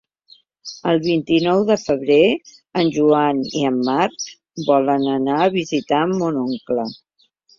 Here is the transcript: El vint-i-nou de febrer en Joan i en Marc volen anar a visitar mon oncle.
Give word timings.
El 0.91 0.99
vint-i-nou 1.07 1.59
de 1.67 1.75
febrer 1.81 2.15
en 2.83 2.89
Joan 2.95 3.43
i 3.59 3.67
en 3.71 3.77
Marc 3.91 4.25
volen 4.71 5.07
anar 5.19 5.37
a 5.43 5.51
visitar 5.59 6.03
mon 6.15 6.43
oncle. 6.47 6.87